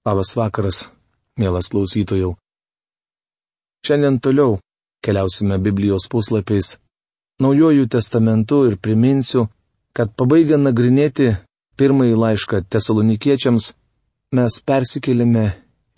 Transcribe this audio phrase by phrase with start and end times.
[0.00, 0.86] Labas vakaras,
[1.36, 2.30] mielas klausytojų.
[3.84, 4.54] Šiandien toliau
[5.04, 6.78] keliausime Biblijos puslapiais
[7.40, 9.46] Naujojų testamentu ir priminsiu,
[9.92, 11.34] kad pabaigę nagrinėti
[11.76, 13.74] pirmąjį laišką tesalonikiečiams,
[14.36, 15.44] mes persikėlėme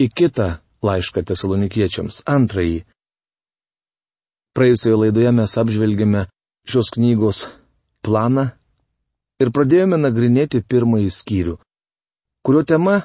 [0.02, 0.48] į kitą
[0.82, 2.82] laišką tesalonikiečiams, antrąjį.
[4.54, 6.26] Praėjusioje laidoje mes apžvelgėme
[6.66, 7.44] šios knygos
[8.02, 8.48] planą
[9.38, 11.56] ir pradėjome nagrinėti pirmąjį skyrių,
[12.42, 12.98] kurio tema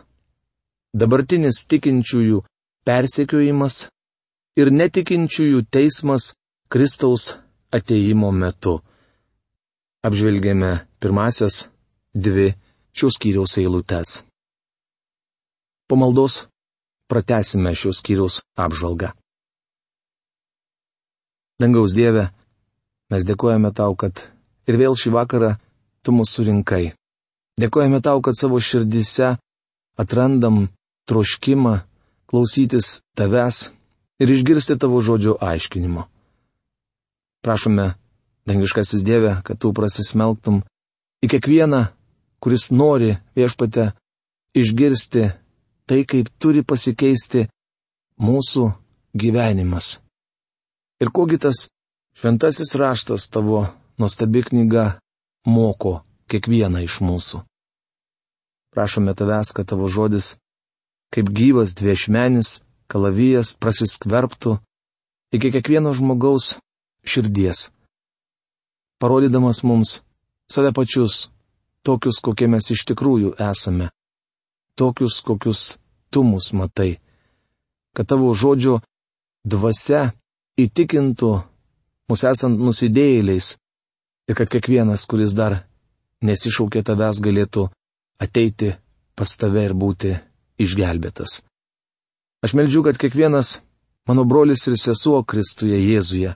[0.93, 2.43] dabartinis tikinčiųjų
[2.87, 3.87] persekiojimas
[4.57, 6.33] ir netikinčiųjų teismas
[6.71, 7.35] Kristaus
[7.71, 8.79] ateimo metu.
[10.07, 11.67] Apžvelgėme pirmasias
[12.13, 12.53] dvi
[12.95, 14.21] šios skyriaus eilutes.
[15.87, 16.47] Po maldos
[17.07, 19.11] pratesime šios skyriaus apžvalgą.
[21.57, 22.27] Dangaus Dieve,
[23.09, 24.27] mes dėkojame tau, kad
[24.69, 25.55] ir vėl šį vakarą
[26.05, 26.93] tu mūsų surinkai.
[27.57, 29.37] Dėkojame tau, kad savo širdise
[29.97, 30.67] atrandam
[31.07, 31.79] troškimą
[32.27, 33.71] klausytis tavęs
[34.21, 36.03] ir išgirsti tavo žodžio aiškinimo.
[37.41, 37.93] Prašome,
[38.45, 40.63] dangiškasis Dieve, kad tu prasismelktum
[41.23, 41.85] į kiekvieną,
[42.43, 43.91] kuris nori viešpate
[44.57, 45.29] išgirsti
[45.87, 47.47] tai, kaip turi pasikeisti
[48.19, 48.65] mūsų
[49.15, 49.99] gyvenimas.
[51.01, 51.67] Ir kogi tas
[52.17, 54.97] šventasis raštas tavo nuostabi knyga
[55.45, 57.43] moko kiekvieną iš mūsų.
[58.73, 60.35] Prašome tavęs, kad tavo žodis
[61.13, 62.59] kaip gyvas dviešmenis
[62.91, 64.57] kalavijas prasiskverbtų
[65.35, 66.55] iki kiekvieno žmogaus
[67.07, 67.69] širdies.
[68.99, 69.99] Parodydamas mums
[70.49, 71.29] save pačius,
[71.83, 73.91] tokius, kokie mes iš tikrųjų esame,
[74.79, 75.77] tokius, kokius
[76.09, 76.97] tu mus matai,
[77.95, 78.79] kad tavo žodžio
[79.45, 80.11] dvasia
[80.57, 81.31] įtikintų
[82.09, 83.55] mus esant nusidėjėliais
[84.27, 85.61] ir kad kiekvienas, kuris dar
[86.25, 87.67] nesišaukė tavęs, galėtų
[88.23, 88.73] ateiti
[89.15, 90.15] pas tave ir būti
[90.61, 91.41] išgelbėtas.
[92.45, 93.59] Aš meldžiu, kad kiekvienas
[94.07, 96.35] mano brolis ir sesuo Kristuje Jėzuje,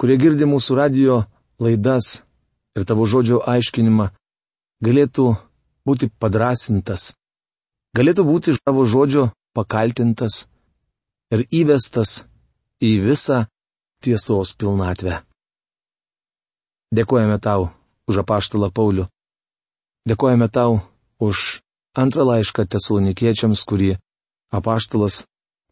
[0.00, 1.22] kurie girdi mūsų radio
[1.62, 2.20] laidas
[2.76, 4.10] ir tavo žodžio aiškinimą,
[4.84, 5.30] galėtų
[5.86, 7.14] būti padrasintas,
[7.96, 10.44] galėtų būti iš tavo žodžio pakaltintas
[11.32, 12.24] ir įvestas
[12.84, 13.44] į visą
[14.04, 15.22] tiesos pilnatvę.
[16.94, 17.72] Dėkojame tau
[18.06, 19.08] už apaštalą Paulių.
[20.06, 20.82] Dėkojame tau
[21.18, 21.63] už
[21.94, 23.94] Antrą laišką tesalonikiečiams, kurį
[24.50, 25.22] apaštalas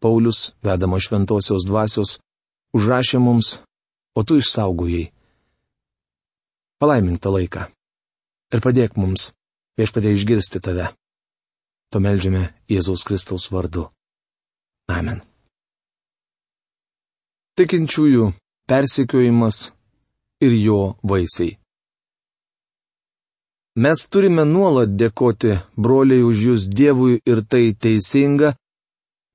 [0.02, 2.18] Paulius, vedama šventosios dvasios,
[2.74, 3.58] užrašė mums,
[4.14, 5.10] o tu išsaugojai.
[6.82, 7.68] Palaimink tą laiką
[8.52, 9.30] ir padėk mums
[9.78, 10.90] viešpadė išgirsti tave.
[11.92, 13.88] To melžiame Jėzaus Kristaus vardu.
[14.90, 15.22] Amen.
[17.58, 18.32] Tikinčiųjų
[18.68, 19.72] persikiojimas
[20.42, 21.61] ir jo vaisiai.
[23.72, 28.52] Mes turime nuolat dėkoti broliai už jūs Dievui ir tai teisinga,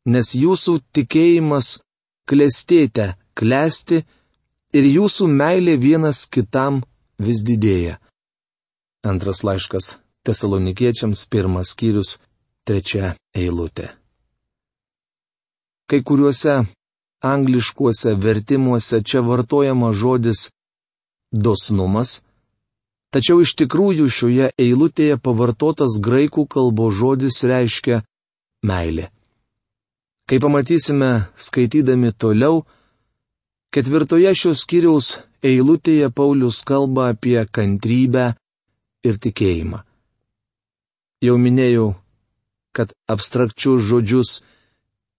[0.06, 1.80] nes jūsų tikėjimas
[2.30, 4.04] klestėte, klesti
[4.78, 6.84] ir jūsų meilė vienas kitam
[7.18, 7.98] vis didėja.
[9.02, 9.96] Antras laiškas
[10.28, 12.18] Tesalonikiečiams pirmas skyrius,
[12.68, 13.90] trečia eilutė.
[15.88, 16.68] Kai kuriuose
[17.24, 20.50] angliškuose vertimuose čia vartojama žodis
[21.32, 22.20] dosnumas,
[23.14, 28.02] Tačiau iš tikrųjų šioje eilutėje pavartotas graikų kalbos žodis reiškia
[28.68, 29.08] meilė.
[30.28, 32.66] Kai pamatysime skaitydami toliau,
[33.72, 38.34] ketvirtoje šios kiriaus eilutėje Paulius kalba apie kantrybę
[39.08, 39.80] ir tikėjimą.
[41.24, 41.94] Jau minėjau,
[42.76, 44.42] kad abstrakčius žodžius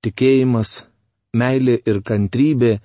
[0.05, 0.85] tikėjimas,
[1.33, 2.77] meilė ir kantrybė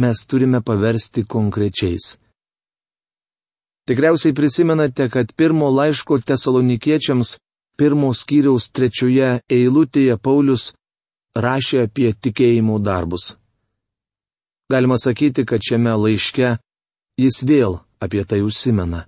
[0.00, 2.16] mes turime paversti konkrečiais.
[3.92, 7.34] Tikriausiai prisimenate, kad pirmo laiško tesalonikiečiams
[7.76, 10.70] pirmo skyriaus trečioje eilutėje Paulius
[11.36, 13.34] rašė apie tikėjimo darbus.
[14.72, 16.54] Galima sakyti, kad šiame laiške
[17.20, 19.02] jis vėl apie tai užsimena.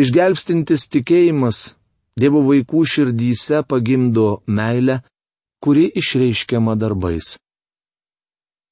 [0.00, 1.74] Išgelbstintis tikėjimas
[2.16, 5.02] Dievo vaikų širdyse pagimdo meilę,
[5.60, 7.34] kuri išreiškiama darbais.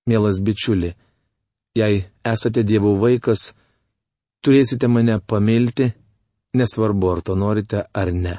[0.08, 0.94] Mielas bičiuli,
[1.76, 3.50] jei esate Dievo vaikas,
[4.44, 5.90] turėsite mane pamilti,
[6.56, 8.36] nesvarbu ar to norite ar ne.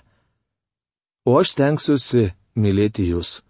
[1.25, 3.41] O aš tenksiuosi mylėti jūs.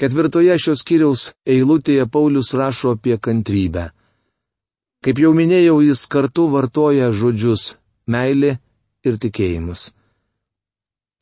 [0.00, 3.90] Ketvirtoje šios kiriaus eilutėje Paulius rašo apie kantrybę.
[5.04, 7.74] Kaip jau minėjau, jis kartu vartoja žodžius
[8.10, 8.56] meilė
[9.04, 9.92] ir tikėjimas.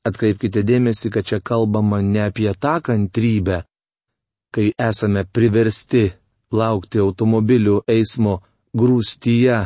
[0.07, 3.63] Atkreipkite dėmesį, kad čia kalbama ne apie tą kantrybę,
[4.55, 6.09] kai esame priversti
[6.53, 8.39] laukti automobilių eismo
[8.77, 9.59] grūstyje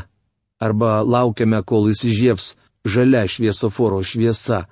[0.60, 2.54] arba laukiame, kol įsižieps
[2.86, 4.66] žalia šviesoforo šviesa.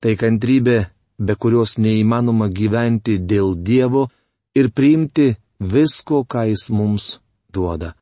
[0.00, 0.78] Tai kantrybė,
[1.18, 4.08] be kurios neįmanoma gyventi dėl Dievo
[4.56, 7.16] ir priimti visko, ką Jis mums
[7.52, 7.94] duoda.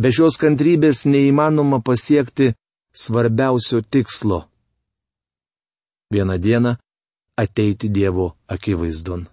[0.00, 2.54] Be šios kantrybės neįmanoma pasiekti
[2.96, 4.48] svarbiausio tikslo-
[6.12, 6.76] vieną dieną
[7.36, 9.26] ateiti Dievo akivaizdon.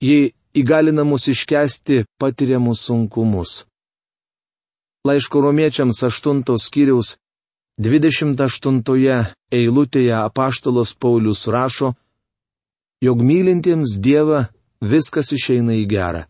[0.00, 3.64] Ji įgalina mus iškesti patiriamus sunkumus.
[5.06, 7.16] Laiško romiečiams 8 skyriaus
[7.78, 11.92] 28 eilutėje apaštalos Paulius rašo,
[13.00, 14.48] jog mylintiems Dievą
[14.80, 16.24] viskas išeina į gerą.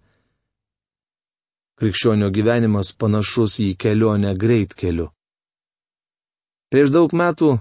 [1.80, 5.08] Krikščionio gyvenimas panašus į kelionę greitkeliu.
[6.68, 7.54] Prieš daug metų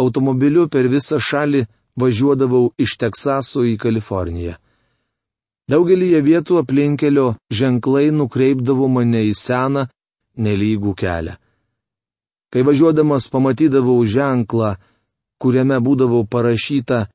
[0.00, 1.66] automobiliu per visą šalį
[2.00, 4.56] važiuodavau iš Teksaso į Kaliforniją.
[5.70, 9.86] Daugelį vietų aplinkelio ženklai nukreipdavo mane į seną,
[10.36, 11.38] nelygų kelią.
[12.52, 14.74] Kai važiuodamas pamatydavau ženklą,
[15.40, 17.06] kuriame būdavo parašyta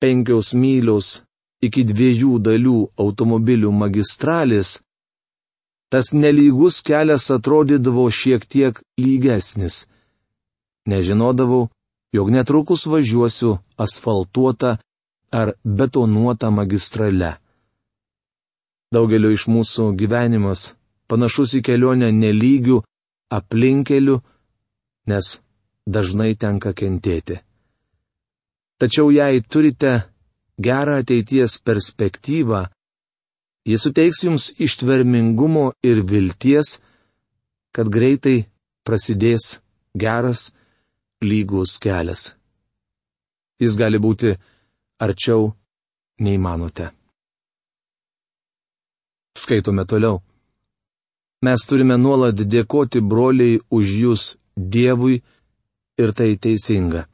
[0.00, 1.22] penkios mylios
[1.64, 4.78] iki dviejų dalių automobilių magistralis,
[5.90, 9.88] tas nelygus kelias atrodydavo šiek tiek lygesnis.
[10.86, 11.68] Nežinodavau,
[12.12, 14.76] jog netrukus važiuosiu asfaltuotą
[15.32, 17.38] ar betonuotą magistrale.
[18.90, 20.72] Daugelio iš mūsų gyvenimas
[21.10, 22.80] panašus į kelionę nelygių
[23.30, 24.16] aplinkelių
[25.10, 25.38] nes
[25.86, 27.40] dažnai tenka kentėti.
[28.80, 29.92] Tačiau jei turite
[30.60, 32.64] gerą ateities perspektyvą,
[33.68, 36.78] jis suteiks jums ištvermingumo ir vilties,
[37.74, 38.46] kad greitai
[38.86, 39.60] prasidės
[39.94, 40.50] geras,
[41.20, 42.32] lygus kelias.
[43.60, 44.32] Jis gali būti
[45.04, 45.52] arčiau
[46.24, 46.99] nei manote.
[49.36, 50.20] Skaitome toliau.
[51.44, 54.24] Mes turime nuolat dėkoti broliai už jūs
[54.56, 55.22] Dievui
[56.02, 57.06] ir tai teisinga.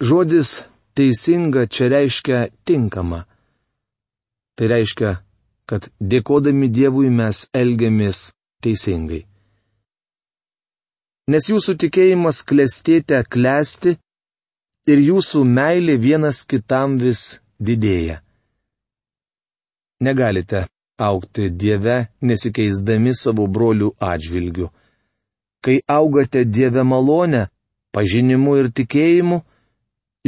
[0.00, 0.50] Žodis
[0.94, 2.38] teisinga čia reiškia
[2.68, 3.24] tinkama.
[4.54, 5.10] Tai reiškia,
[5.66, 8.30] kad dėkodami Dievui mes elgiamės
[8.62, 9.24] teisingai.
[11.30, 13.96] Nes jūsų tikėjimas klestėte klesti
[14.90, 18.20] ir jūsų meilė vienas kitam vis didėja.
[20.00, 20.68] Negalite
[21.00, 24.68] aukti Dieve nesikeisdami savo brolių atžvilgių.
[25.64, 27.48] Kai augate Dieve malonę,
[27.92, 29.40] pažinimu ir tikėjimu,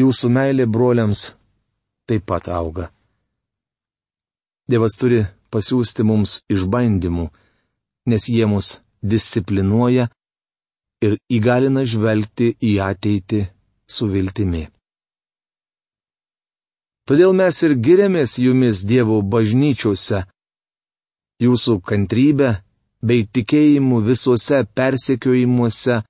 [0.01, 1.31] jūsų meilė broliams
[2.09, 2.91] taip pat auga.
[4.69, 5.23] Dievas turi
[5.53, 7.29] pasiūsti mums išbandymų,
[8.09, 10.09] nes jie mus disciplinuoja
[11.03, 13.43] ir įgalina žvelgti į ateitį
[13.91, 14.69] su viltimi.
[17.09, 20.23] Todėl mes ir giriamės jumis Dievo bažnyčiose,
[21.43, 22.50] jūsų kantrybę
[23.03, 26.00] bei tikėjimu visuose persekiojimuose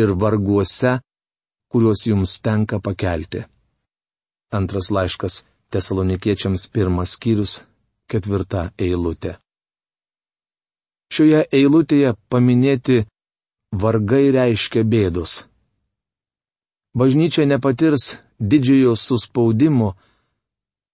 [0.00, 0.98] ir varguose,
[1.72, 3.44] kuriuos jums tenka pakelti.
[4.52, 5.42] Antras laiškas
[5.72, 7.62] Tesalonikiečiams pirmas skyrius,
[8.10, 9.38] ketvirta eilutė.
[11.12, 12.98] Šioje eilutėje paminėti
[13.72, 15.46] vargai reiškia bėdos.
[16.92, 19.94] Bažnyčia nepatirs didžiojo suspaudimo,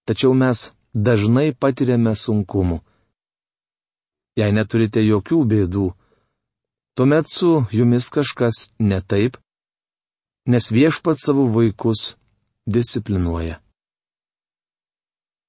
[0.06, 2.78] tačiau mes dažnai patiriame sunkumų
[4.38, 5.86] jei neturite jokių bėdų,
[6.94, 9.38] tuomet su jumis kažkas ne taip,
[10.46, 12.14] nes viešpat savo vaikus
[12.66, 13.58] disciplinuoja.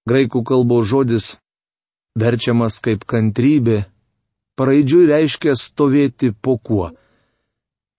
[0.10, 1.38] Graikų kalbos žodis,
[2.17, 3.84] verčiamas kaip kantrybė,
[4.58, 6.89] paraidžiui reiškia stovėti po kuo.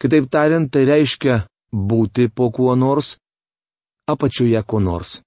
[0.01, 3.19] Kitaip tariant, tai reiškia būti po kuo nors,
[4.11, 5.21] apačioje ko nors.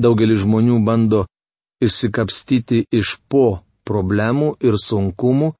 [0.00, 1.24] Daugelis žmonių bando
[1.80, 5.50] išsikapstyti iš po problemų ir sunkumų,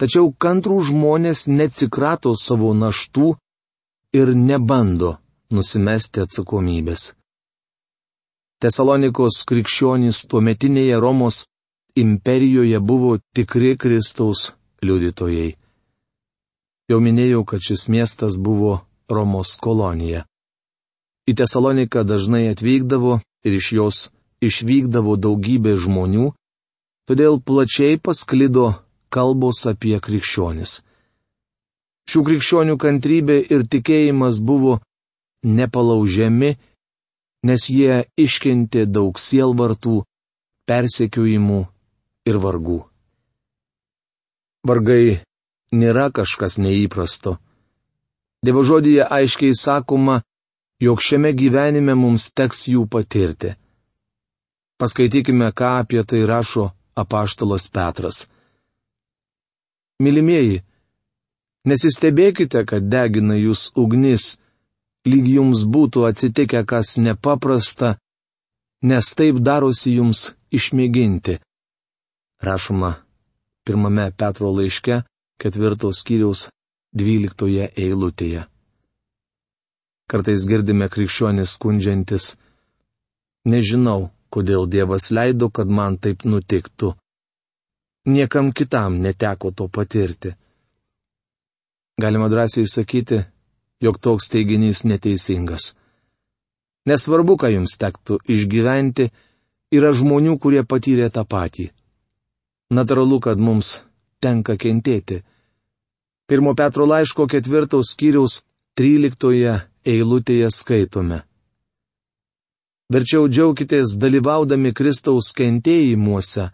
[0.00, 3.34] tačiau kantrų žmonės neatsikrato savo naštų
[4.16, 5.16] ir nebando
[5.54, 7.12] nusimesti atsakomybės.
[8.60, 11.44] Tesalonikos krikščionys tuometinėje Romos
[11.96, 14.50] imperijoje buvo tikri Kristaus
[14.84, 15.54] liudytojai.
[16.90, 20.26] Jau minėjau, kad šis miestas buvo Romos kolonija.
[21.30, 23.98] Į Tesaloniką dažnai atvykdavo ir iš jos
[24.42, 26.32] išvykdavo daugybė žmonių,
[27.08, 28.68] todėl plačiai pasklido
[29.10, 30.80] kalbos apie krikščionis.
[32.10, 34.78] Šių krikščionių kantrybė ir tikėjimas buvo
[35.46, 36.56] nepalaužiami,
[37.46, 40.00] nes jie iškentė daug sielvartų,
[40.68, 41.60] persekiojimų
[42.30, 42.80] ir vargų.
[44.66, 45.20] Vargai
[45.72, 47.38] nėra kažkas neįprasto.
[48.44, 50.20] Dievo žodėje aiškiai sakoma,
[50.80, 53.54] jog šiame gyvenime mums teks jų patirti.
[54.80, 58.26] Paskaitykime, ką apie tai rašo apaštalas Petras.
[60.00, 60.62] Mylimieji,
[61.68, 64.38] nesistebėkite, kad degina jūs ugnis,
[65.04, 67.98] lyg jums būtų atsitikę kas nepaprasta,
[68.82, 71.38] nes taip darosi jums išmėginti.
[72.40, 72.94] Rašoma
[73.64, 75.02] pirmame Petro laiške,
[75.40, 76.48] ketvirtos skyriaus,
[76.96, 78.46] dvyliktoje eilutėje.
[80.10, 82.32] Kartais girdime krikščionis skundžiantis.
[83.46, 86.94] Nežinau, kodėl Dievas leido, kad man taip nutiktų.
[88.10, 90.32] Niekam kitam neteko to patirti.
[92.00, 93.20] Galima drąsiai sakyti,
[93.80, 95.74] jog toks teiginys neteisingas.
[96.88, 99.10] Nesvarbu, ką jums tektų išgyventi,
[99.76, 101.68] yra žmonių, kurie patyrė tą patį.
[102.72, 103.80] Natūralu, kad mums
[104.22, 105.20] tenka kentėti.
[106.30, 108.40] Pirmo Petro laiško ketvirtos skyriaus
[108.78, 111.24] tryliktoje eilutėje skaitome.
[112.90, 116.48] Verčiau džiaukitės dalyvaudami Kristaus kentėjimuose,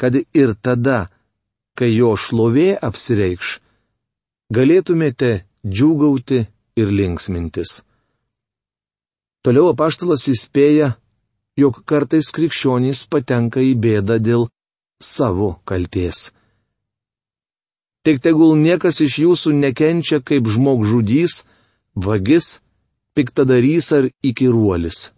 [0.00, 1.10] kad ir tada,
[1.76, 3.58] kai jo šlovė apsireikš,
[4.56, 6.46] galėtumėte džiūgauti
[6.80, 7.82] ir linksmintis.
[9.44, 10.94] Toliau apaštalas įspėja,
[11.60, 14.48] jog kartais krikščionys patenka į bėdą dėl
[14.96, 16.30] savo kalties.
[18.04, 21.44] Tik tegul niekas iš jūsų nekenčia kaip žmogžudys,
[21.96, 22.58] vagis,
[23.16, 25.13] piktadarys ar įkiruolis.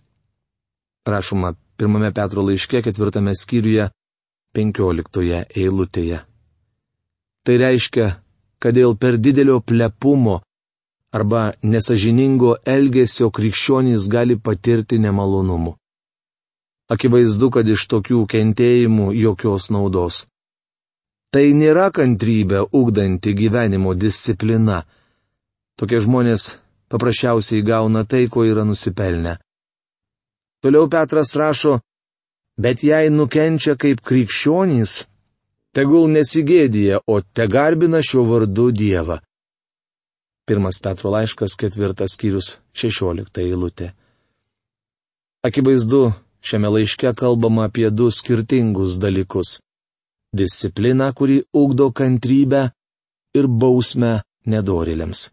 [1.07, 3.91] Rašoma pirmame Petro laiške ketvirtame skyriuje
[4.57, 6.23] penkioliktoje eilutėje.
[7.47, 8.07] Tai reiškia,
[8.59, 10.41] kad dėl per didelio plepumo
[11.15, 15.77] arba nesažiningo elgesio krikščionys gali patirti nemalonumų.
[16.91, 20.25] Akivaizdu, kad iš tokių kentėjimų jokios naudos.
[21.35, 24.85] Tai nėra kantrybė ugdanti gyvenimo disciplina.
[25.79, 26.55] Tokie žmonės
[26.91, 29.37] paprasčiausiai gauna tai, ko yra nusipelnę.
[30.66, 31.78] Toliau Petras rašo,
[32.58, 35.04] bet jei nukenčia kaip krikščionys,
[35.70, 39.20] tegul nesigėdija, o te garbina šiuo vardu Dievą.
[40.42, 43.92] Pirmas Petro laiškas, ketvirtas skyrius, šešiolikta eilutė.
[45.46, 46.00] Akivaizdu,
[46.42, 49.61] šiame laiške kalbama apie du skirtingus dalykus-
[50.42, 52.73] discipliną, kuri ugdo kantrybę
[53.38, 55.28] ir bausmę nedorėliams.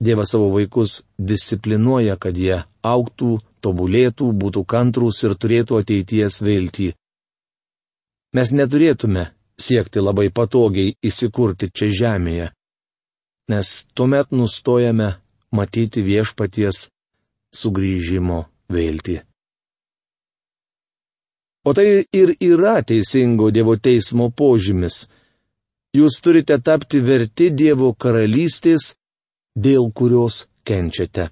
[0.00, 6.92] Dievas savo vaikus disciplinuoja, kad jie auktų, tobulėtų, būtų kantrus ir turėtų ateities viltį.
[8.36, 12.50] Mes neturėtume siekti labai patogiai įsikurti čia žemėje,
[13.50, 15.14] nes tuomet nustojame
[15.56, 16.88] matyti viešpaties
[17.56, 19.22] sugrįžimo viltį.
[21.66, 25.06] O tai ir yra teisingo Dievo teismo požymis.
[25.96, 28.92] Jūs turite tapti verti Dievo karalystės,
[29.56, 31.30] dėl kurios kenčiate.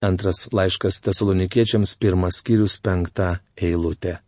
[0.00, 4.20] Antras laiškas tesalonikiečiams pirmas skyrius penkta eilutė.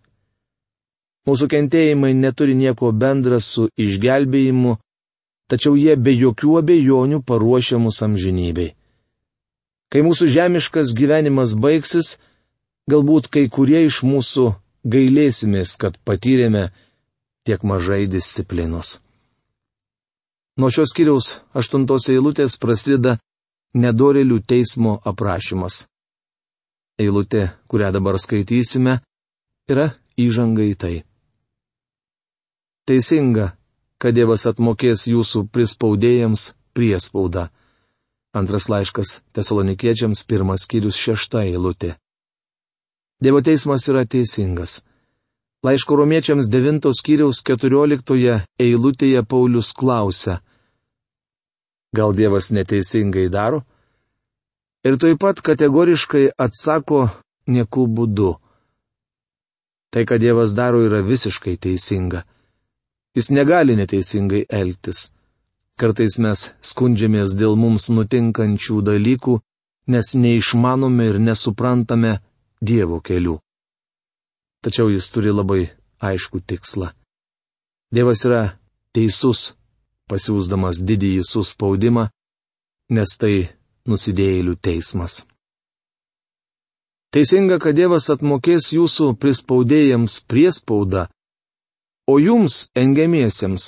[1.29, 4.73] Mūsų kentėjimai neturi nieko bendra su išgelbėjimu,
[5.47, 8.73] tačiau jie be jokių abejonių paruošia mus amžinybei.
[9.95, 12.17] Kai mūsų žemiškas gyvenimas baigsis,
[12.91, 14.51] galbūt kai kurie iš mūsų
[14.91, 16.71] gailėsimės, kad patyrėme
[17.47, 18.99] tiek mažai disciplinos.
[20.59, 23.21] Nuo šios kiriaus aštuntos eilutės prasideda
[23.75, 25.87] nedorelių teismo aprašymas.
[27.01, 28.99] Eilutė, kurią dabar skaitysime,
[29.71, 30.95] yra įžanga į tai.
[32.89, 33.53] Teisinga,
[34.01, 37.49] kad Dievas atmokės jūsų prispaudėjams priespaudą.
[38.35, 41.97] Antras laiškas tesalonikiečiams pirmas skyrius šešta eilutė.
[43.21, 44.81] Dievo teismas yra teisingas.
[45.67, 50.39] Laiško romiečiams devintos skyriaus keturioliktoje eilutėje Paulius klausia.
[51.93, 53.65] Gal Dievas neteisingai daro?
[54.87, 57.09] Ir taip pat kategoriškai atsako
[57.51, 58.33] nieku būdu.
[59.91, 62.23] Tai, ką Dievas daro, yra visiškai teisinga.
[63.17, 65.11] Jis negali neteisingai elgtis.
[65.81, 69.41] Kartais mes skundžiamės dėl mums nutinkančių dalykų,
[69.91, 72.21] nes neišmanome ir nesuprantame
[72.63, 73.41] Dievo kelių.
[74.63, 75.63] Tačiau jis turi labai
[75.99, 76.93] aišku tikslą.
[77.91, 78.43] Dievas yra
[78.95, 79.57] teisus,
[80.11, 82.09] pasiūsdamas didįjį suspaudimą,
[82.91, 83.35] nes tai
[83.87, 85.23] nusidėjėlių teismas.
[87.15, 91.09] Teisinga, kad Dievas atmokės jūsų prispaudėjams priespaudą,
[92.13, 93.65] O jums, engiamiesiems,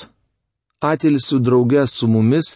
[0.81, 2.49] atilsiu draugę su mumis,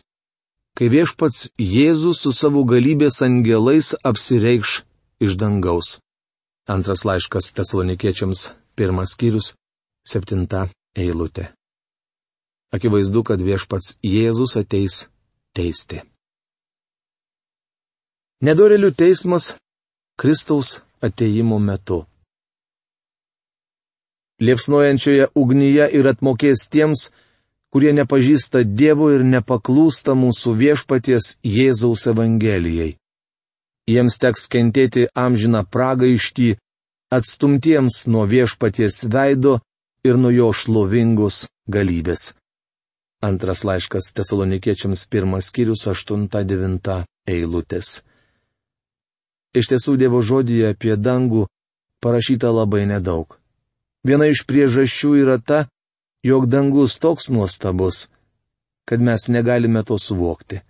[0.76, 4.72] kai viešpats Jėzus su savo galybės angelais apsireikš
[5.22, 6.00] iš dangaus.
[6.66, 9.54] Antras laiškas tesalonikiečiams, pirmas skyrius,
[10.02, 10.66] septinta
[10.98, 11.55] eilutė.
[12.74, 15.06] Akivaizdu, kad viešpats Jėzus ateis
[15.54, 16.02] teisti.
[18.42, 19.54] Nedorelių teismas
[20.18, 22.04] Kristaus ateimo metu
[24.40, 27.10] liepsnojančioje ugnyje ir atmokės tiems,
[27.72, 32.96] kurie nepažįsta Dievo ir nepaklūsta mūsų viešpaties Jėzaus Evangelijai.
[33.86, 36.56] Jiems teks kentėti amžiną pragaištį,
[37.14, 39.60] atstumtiems nuo viešpaties veido
[40.04, 42.32] ir nuo jo šlovingos galybės.
[43.26, 48.02] Antras laiškas tesalonikiečiams pirmas skyrius 8-9 eilutės.
[49.56, 51.46] Iš tiesų Dievo žodyje apie dangų
[52.04, 53.38] parašyta labai nedaug.
[54.06, 55.64] Viena iš priežasčių yra ta,
[56.22, 58.06] jog dangus toks nuostabus,
[58.86, 60.60] kad mes negalime to suvokti.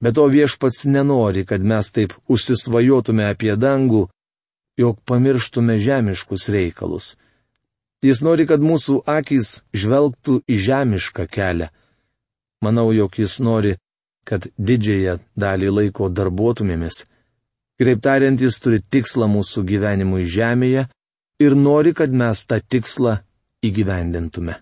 [0.00, 4.06] Bet to viešpats nenori, kad mes taip užsisvajotume apie dangų,
[4.76, 7.16] jog pamirštume žemiškus reikalus.
[8.06, 11.72] Jis nori, kad mūsų akis žvelgtų į žemišką kelią.
[12.62, 13.74] Manau, jog jis nori,
[14.26, 17.04] kad didžiąją dalį laiko darbuotumėmis.
[17.76, 20.86] Kitaip tariant, jis turi tikslą mūsų gyvenimui žemėje
[21.42, 23.18] ir nori, kad mes tą tikslą
[23.66, 24.56] įgyvendintume.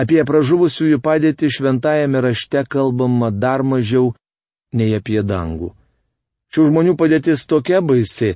[0.00, 4.14] Apie pražuvusiųjų padėtį šventajame rašte kalbama dar mažiau
[4.72, 5.74] nei apie dangų.
[6.50, 8.34] Šių žmonių padėtis tokia baisi,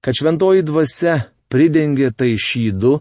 [0.00, 1.16] kad šventoji dvasia
[1.54, 2.98] pridengė tai šydu,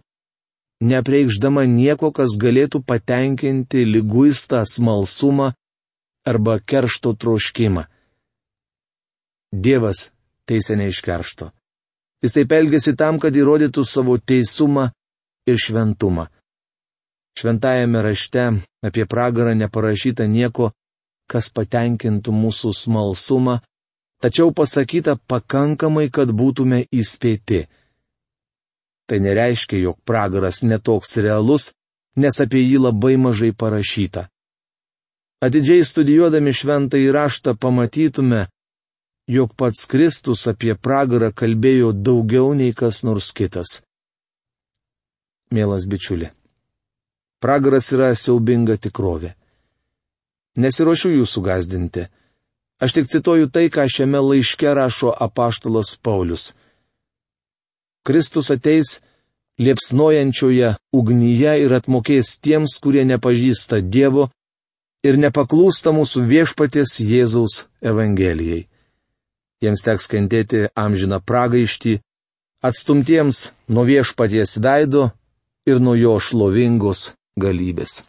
[0.86, 5.54] nepreikšdama nieko, kas galėtų patenkinti lyguistą smalsumą
[6.30, 7.88] arba keršto troškimą.
[9.54, 10.12] Dievas
[10.50, 11.50] teisė ne iš keršto.
[12.24, 14.92] Jis taip elgėsi tam, kad įrodytų savo teisumą
[15.50, 16.30] ir šventumą.
[17.34, 18.46] Šventajame rašte
[18.86, 20.72] apie pragarą neparašyta nieko,
[21.28, 23.58] kas patenkintų mūsų smalsumą,
[24.22, 27.66] tačiau pasakyta pakankamai, kad būtume įspėti.
[29.08, 31.72] Tai nereiškia, jog pragaras netoks realus,
[32.16, 34.30] nes apie jį labai mažai parašyta.
[35.44, 38.46] Atidžiai studijuodami šventą įraštą pamatytume,
[39.28, 43.82] jog pats Kristus apie pragarą kalbėjo daugiau nei kas nors kitas.
[45.52, 46.32] Mielas bičiuli.
[47.44, 49.34] Pragaras yra siaubinga tikrovė.
[50.56, 52.08] Nesiuošiu jūsų gazdinti.
[52.80, 56.54] Aš tik cituoju tai, ką šiame laiške rašo apaštalas Paulius.
[58.04, 59.00] Kristus ateis
[59.60, 64.30] liepsnojančioje ugnyje ir atmokės tiems, kurie nepažįsta Dievo
[65.08, 68.66] ir nepaklūsta mūsų viešpatės Jėzaus Evangelijai.
[69.64, 72.00] Jiems teks kentėti amžiną pragaištį,
[72.68, 75.12] atstumtiems nuo viešpaties veido
[75.68, 78.02] ir nuo jo šlovingos galybės.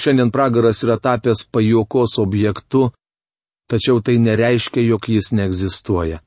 [0.00, 2.88] Šiandien pragaras yra tapęs pajokos objektu,
[3.68, 6.22] tačiau tai nereiškia, jog jis neegzistuoja.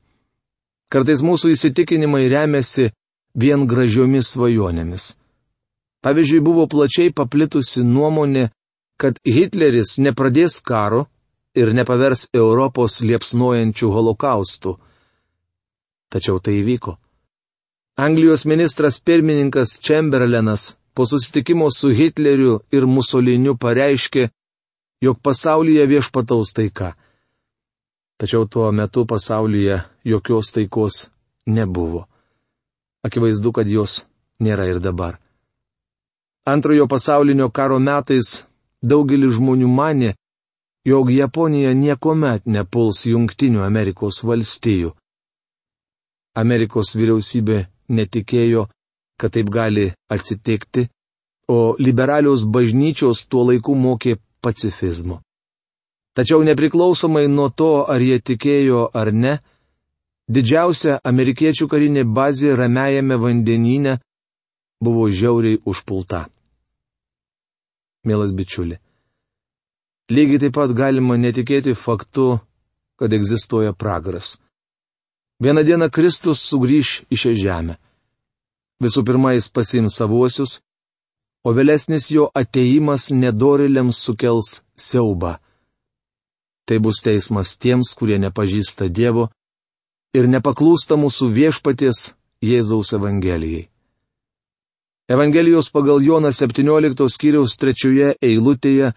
[0.92, 2.90] Kartais mūsų įsitikinimai remiasi
[3.34, 5.14] vien gražiomis svajonėmis.
[6.04, 8.50] Pavyzdžiui, buvo plačiai paplitusi nuomonė,
[9.00, 11.06] kad Hitleris nepradės karo
[11.56, 14.76] ir nepavers Europos liepsnojančių holokaustų.
[16.12, 16.98] Tačiau tai įvyko.
[17.96, 24.28] Anglijos ministras pirmininkas Chamberlainas po susitikimo su Hitleriu ir Musoliniu pareiškė,
[25.02, 26.94] jog pasaulyje viešpataus taika.
[28.18, 31.10] Tačiau tuo metu pasaulyje jokios taikos
[31.46, 32.06] nebuvo.
[33.04, 34.04] Akivaizdu, kad jos
[34.40, 35.18] nėra ir dabar.
[36.46, 38.44] Antrojo pasaulinio karo metais
[38.82, 40.10] daugelis žmonių mane,
[40.84, 44.92] jog Japonija niekuomet nepuls Junktinių Amerikos valstijų.
[46.36, 48.68] Amerikos vyriausybė netikėjo,
[49.18, 50.88] kad taip gali atsitikti,
[51.48, 55.23] o liberalios bažnyčios tuo laiku mokė pacifizmo.
[56.14, 59.34] Tačiau nepriklausomai nuo to, ar jie tikėjo ar ne,
[60.30, 63.98] didžiausia amerikiečių karinė bazė Ramiajame vandenyne
[64.84, 66.28] buvo žiauriai užpulta.
[68.06, 68.76] Mielas bičiuli,
[70.14, 72.38] lygiai taip pat galima netikėti faktu,
[73.00, 74.36] kad egzistuoja pragaras.
[75.42, 77.74] Vieną dieną Kristus sugrįž į šią žemę.
[78.82, 80.60] Visų pirma, jis pasims savuosius,
[81.42, 85.40] o vėlesnis jo ateimas nedoriliams sukels siaubą.
[86.64, 89.28] Tai bus teismas tiems, kurie nepažįsta Dievo
[90.16, 93.68] ir nepaklūsta mūsų viešpaties Jėzaus Evangelijai.
[95.08, 98.94] Evangelijos pagal Joną 17 skyriaus trečioje eilutėje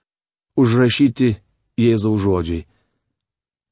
[0.56, 1.34] užrašyti
[1.78, 2.64] Jėzaus žodžiai.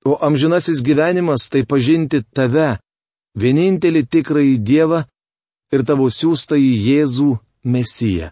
[0.05, 2.75] O amžinasis gyvenimas tai pažinti tave,
[3.39, 4.99] vienintelį tikrąjį Dievą
[5.73, 7.29] ir tavo siūstąjį Jėzų
[7.63, 8.29] Mesiją.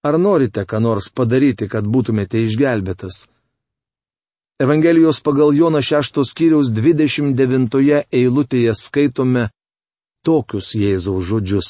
[0.00, 3.28] Ar norite ką nors padaryti, kad būtumėte išgelbėtas?
[4.60, 9.46] Evangelijos pagal Joną 6 skyriaus 29 eilutėje skaitome
[10.20, 11.68] tokius Jėzaus žodžius.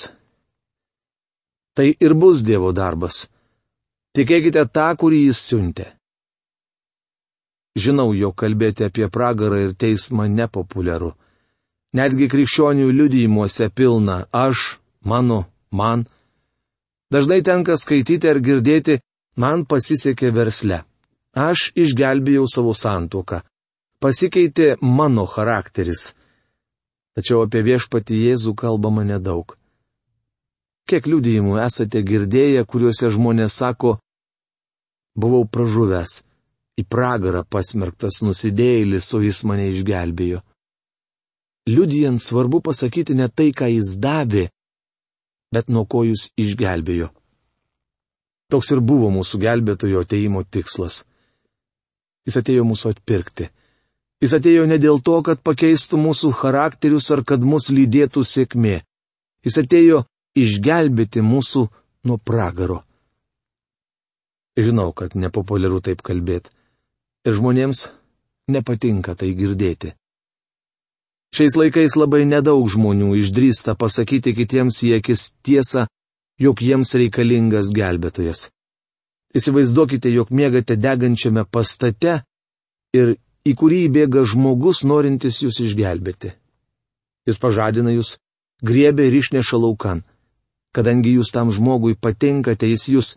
[1.77, 3.29] Tai ir bus Dievo darbas.
[4.11, 5.87] Tikėkite tą, kurį jis siuntė.
[7.79, 11.15] Žinau, jo kalbėti apie pragarą ir teismą nepopuliaru.
[11.95, 16.09] Netgi krikščionių liudijimuose pilna aš, mano, man.
[17.15, 18.99] Dažnai tenka skaityti ar girdėti,
[19.39, 20.90] man pasisekė versle.
[21.37, 23.45] Aš išgelbėjau savo santuoką.
[24.03, 26.15] Pasikeitė mano charakteris.
[27.15, 29.55] Tačiau apie viešpati Jėzų kalbama nedaug.
[30.91, 33.99] Kiek liudijimų esate girdėję, kuriuose žmonės sako,
[35.15, 36.25] buvau pražuvęs,
[36.81, 40.41] į pragarą pasmerktas nusidėjėlis, o jis mane išgelbėjo.
[41.71, 44.49] Liudijant svarbu pasakyti ne tai, ką jis davė,
[45.55, 47.13] bet nuo ko jūs išgelbėjo.
[48.51, 51.05] Toks ir buvo mūsų gelbėtojo ateimo tikslas.
[52.29, 53.49] Jis atėjo mūsų atpirkti.
[54.21, 58.83] Jis atėjo ne dėl to, kad pakeistų mūsų charakterius ar kad mus lydėtų sėkmė.
[59.47, 60.03] Jis atėjo
[60.37, 61.65] išgelbėti mūsų
[62.05, 62.83] nuo pragaro.
[64.61, 66.53] Žinau, kad nepopuliaru taip kalbėti.
[67.25, 67.87] Ir žmonėms
[68.53, 69.95] nepatinka tai girdėti.
[71.31, 75.87] Šiais laikais labai nedaug žmonių išdrįsta pasakyti kitiems į akis tiesą,
[76.43, 78.49] jog jiems reikalingas gelbėtojas.
[79.37, 82.21] Įsivaizduokite, jog miegate degančiame pastate
[82.97, 83.15] ir
[83.47, 86.35] į kurį įbėga žmogus norintis jūs išgelbėti.
[87.29, 88.17] Jis pažadina jūs,
[88.65, 90.03] griebė ir išneša laukan.
[90.75, 93.09] Kadangi jūs tam žmogui patinkate, jis jūs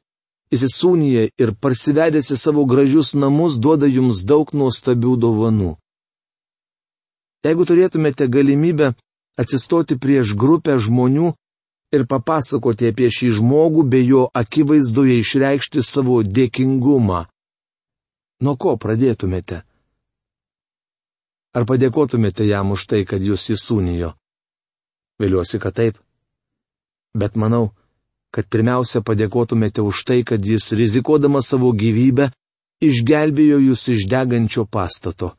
[0.54, 5.72] įsisūnyje ir parsivedęs į savo gražius namus duoda jums daug nuostabių dovanų.
[7.44, 8.94] Jeigu turėtumėte galimybę
[9.38, 11.34] atsistoti prieš grupę žmonių
[11.94, 17.26] ir papasakoti apie šį žmogų bei jo akivaizdoje išreikšti savo dėkingumą,
[18.42, 19.62] nuo ko pradėtumėte?
[21.54, 24.16] Ar padėkotumėte jam už tai, kad jūs įsūnijo?
[25.22, 26.00] Viliuosi, kad taip.
[27.14, 27.70] Bet manau,
[28.34, 32.32] kad pirmiausia padėkotumėte už tai, kad jis rizikuodamas savo gyvybę
[32.82, 35.36] išgelbėjo jūs iš degančio pastato.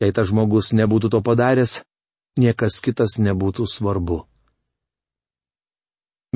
[0.00, 1.82] Jei tas žmogus nebūtų to padaręs,
[2.40, 4.22] niekas kitas nebūtų svarbu.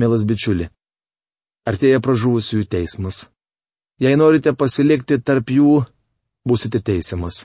[0.01, 0.71] Mielas bičiuli,
[1.69, 3.27] artėja pražuvusiųjų teismas.
[4.01, 5.83] Jei norite pasilikti tarp jų,
[6.49, 7.43] būsite teisiamas.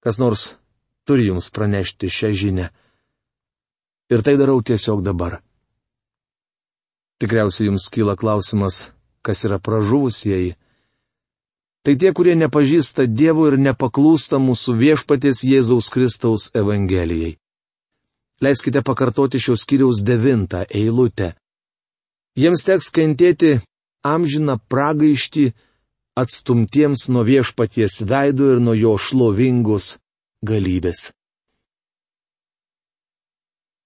[0.00, 0.52] Kas nors
[1.04, 2.68] turi jums pranešti šią žinę.
[4.14, 5.40] Ir tai darau tiesiog dabar.
[7.18, 8.92] Tikriausiai jums kyla klausimas,
[9.26, 10.54] kas yra pražuvusieji.
[11.82, 17.38] Tai tie, kurie nepažįsta Dievo ir nepaklūsta mūsų viešpatės Jėzaus Kristaus Evangelijai.
[18.40, 21.34] Leiskite pakartoti šios kiriaus devintą eilutę.
[22.40, 23.58] Jiems teks kentėti
[24.06, 25.50] amžiną pragaištį
[26.22, 29.98] atstumtiems nuo viešpaties veido ir nuo jo šlovingos
[30.46, 31.10] galybės.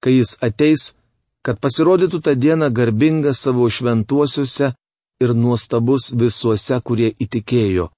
[0.03, 0.93] Kai jis ateis,
[1.45, 4.75] kad pasirodytų tą dieną garbinga savo šventuosiuose,
[5.23, 7.89] ir nuostabus visuose, kurie įtikėjo.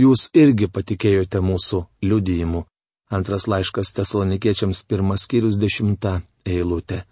[0.00, 2.64] Jūs irgi patikėjote mūsų liudijimu.
[3.10, 7.02] Antras laiškas tesalonikiečiams pirmas skyrius dešimta eilutė.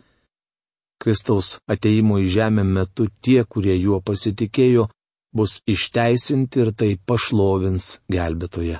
[1.02, 4.86] Kristaus ateimo į žemę metu tie, kurie juo pasitikėjo,
[5.34, 8.78] bus išteisinti ir tai pašlovins gelbėtoje.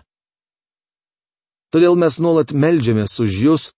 [1.74, 3.68] Todėl mes nuolat melžiamės už jūs,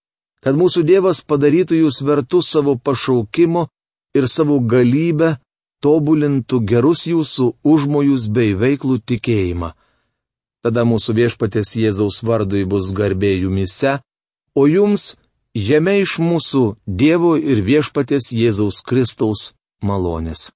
[0.41, 3.67] kad mūsų Dievas padarytų jūs vertus savo pašaukimo
[4.17, 5.35] ir savo galybę
[5.81, 9.73] tobulintų gerus jūsų užmojus bei veiklų tikėjimą.
[10.61, 13.97] Tada mūsų viešpatės Jėzaus vardui bus garbė jumise,
[14.53, 15.15] o jums
[15.57, 20.51] jame iš mūsų Dievo ir viešpatės Jėzaus Kristaus malonės.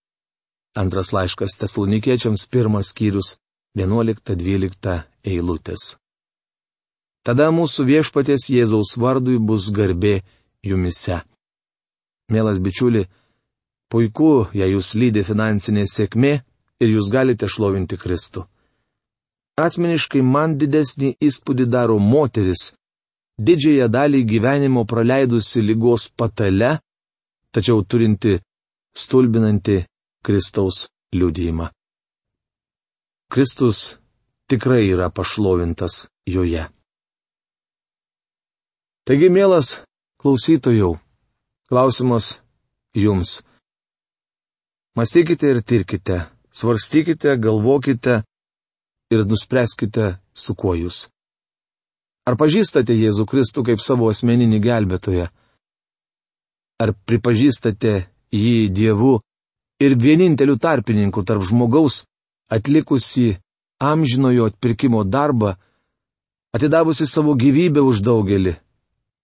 [0.78, 3.38] Antras laiškas tesalonikiečiams pirmas skyrius
[3.80, 5.96] 11-12 eilutės.
[7.26, 10.20] Tada mūsų viešpatės Jėzaus vardui bus garbė
[10.62, 11.24] jumise.
[12.30, 13.08] Mielas bičiuli,
[13.90, 16.34] Puiku, jei jūs lydi finansinė sėkmė
[16.82, 18.46] ir jūs galite šlovinti Kristų.
[19.56, 22.74] Asmeniškai man didesnį įspūdį daro moteris,
[23.40, 26.80] didžiąją dalį gyvenimo praleidusi lygos patale,
[27.56, 28.36] tačiau turinti
[28.92, 29.78] stulbinanti
[30.26, 31.70] Kristaus liudijimą.
[33.32, 33.96] Kristus
[34.52, 36.68] tikrai yra pašlovintas joje.
[39.08, 39.82] Taigi, mielas
[40.20, 40.98] klausytojau,
[41.70, 42.42] klausimas
[42.94, 43.40] jums.
[44.96, 48.24] Mąstykite ir tirkite, svarstykite, galvokite
[49.16, 51.08] ir nuspręskite, su kuo jūs.
[52.26, 55.30] Ar pažįstate Jėzų Kristų kaip savo asmeninį gelbėtoją?
[56.82, 57.94] Ar pripažįstate
[58.34, 59.20] jį Dievu
[59.80, 62.04] ir vieninteliu tarpininku tarp žmogaus,
[62.50, 63.36] atlikusi
[63.80, 65.56] amžinojo atpirkimo darbą,
[66.56, 68.56] atidavusi savo gyvybę už daugelį,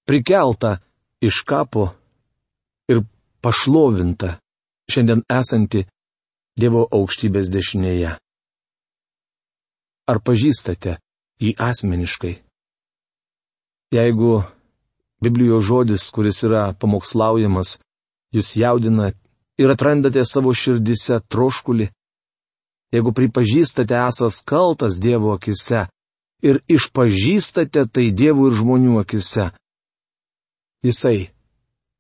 [0.06, 0.78] prikeltą
[1.24, 1.90] iš kapo
[2.92, 3.04] ir
[3.42, 4.38] pašlovinta
[4.92, 5.88] šiandien esanti
[6.60, 8.18] Dievo aukštybės dešinėje.
[10.12, 10.98] Ar pažįstate
[11.40, 12.34] jį asmeniškai?
[13.96, 14.42] Jeigu
[15.24, 17.78] Biblijos žodis, kuris yra pamokslaujamas,
[18.36, 19.12] jūs jaudina
[19.62, 21.88] ir atrandate savo širdise troškulį,
[22.92, 25.86] jeigu pripažįstate esas kaltas Dievo akise
[26.44, 29.52] ir išpažįstate tai Dievų ir žmonių akise.
[30.84, 31.30] Jisai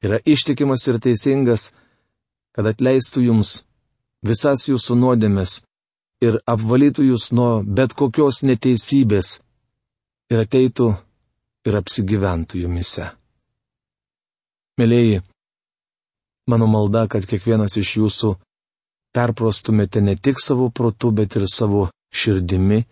[0.01, 1.71] yra ištikimas ir teisingas,
[2.51, 3.61] kad atleistų jums
[4.25, 5.61] visas jūsų nuodėmes
[6.21, 9.39] ir apvalytų jūs nuo bet kokios neteisybės
[10.31, 10.91] ir ateitų
[11.67, 13.09] ir apsigyventų jumise.
[14.79, 15.21] Mėlyji,
[16.49, 18.31] mano malda, kad kiekvienas iš jūsų
[19.15, 22.83] perprostumėte ne tik savo protu, bet ir savo širdimi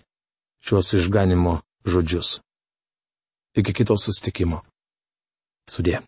[0.66, 2.40] šios išganimo žodžius.
[3.58, 4.62] Iki kito sustikimo.
[5.70, 6.02] Sudė.